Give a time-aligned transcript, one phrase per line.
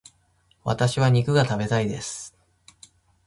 [0.63, 2.35] 私は肉が食べたいです。